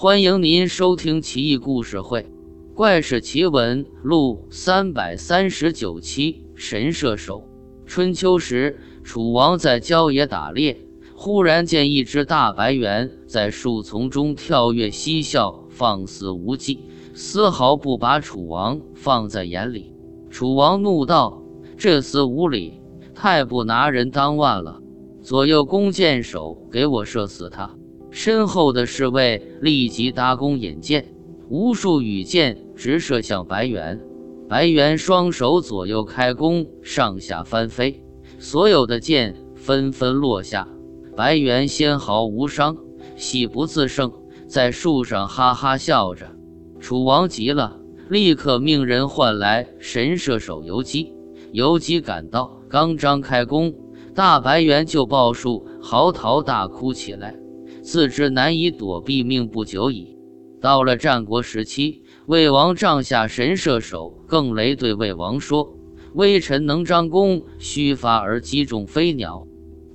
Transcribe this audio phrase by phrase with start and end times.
[0.00, 2.22] 欢迎您收听《奇异故事会·
[2.72, 6.44] 怪事奇闻录》三百三十九期。
[6.54, 7.42] 神射手。
[7.84, 10.78] 春秋时，楚王在郊野打猎，
[11.16, 16.78] 忽然见一只大白猿在树丛中跳跃嬉笑，放肆无忌，
[17.12, 19.92] 丝毫不把楚王放在眼里。
[20.30, 21.42] 楚王怒道
[21.76, 22.80] ：“这厮无礼，
[23.16, 24.80] 太不拿人当腕了！
[25.22, 27.74] 左右弓箭手，给我射死他！”
[28.10, 31.06] 身后的侍卫立即搭弓引箭，
[31.48, 34.00] 无数羽箭直射向白猿。
[34.48, 38.02] 白猿双手左右开弓，上下翻飞，
[38.38, 40.66] 所有的箭纷纷落下。
[41.14, 42.76] 白猿纤毫无伤，
[43.16, 44.10] 喜不自胜，
[44.46, 46.26] 在树上哈哈笑着。
[46.80, 51.12] 楚王急了，立刻命人唤来神射手游击。
[51.52, 53.74] 游击赶到，刚张开弓，
[54.14, 57.34] 大白猿就抱树嚎啕大哭起来。
[57.90, 60.14] 自知难以躲避，命不久矣。
[60.60, 65.74] 到了战国时期，魏王帐下神射手更雷对魏王说
[66.12, 69.46] ：“微臣能张弓虚发而击中飞鸟。”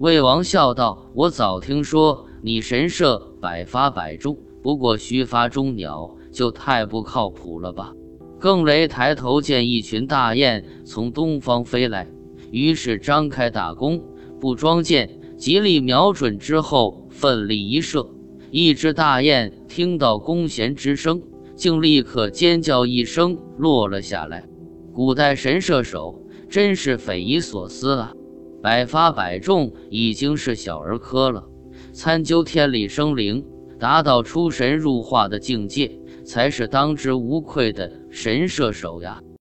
[0.02, 7.94] 魏王笑道：“我早听说你神射百发百中，不过虚发中鸟就太不靠谱了吧？”
[8.41, 12.09] 更雷抬头见一群大雁从东方飞来，
[12.50, 14.03] 于是张开大弓，
[14.39, 17.02] 不装箭，极力瞄准之后。
[17.23, 18.05] 奋力一射，
[18.52, 21.21] 一只大雁听到弓弦之声，
[21.55, 24.45] 竟立刻尖叫一声落了下来。
[24.93, 28.11] 古代神射手真是匪夷所思啊！
[28.61, 31.45] 百发百中已经是小儿科了，
[31.94, 33.45] 参究天理生灵，
[33.79, 39.23] 达到出神入化的境界，才是当之无愧的神射手呀！